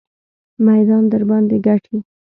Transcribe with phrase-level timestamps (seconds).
[0.65, 1.97] میدان درباندې ګټي.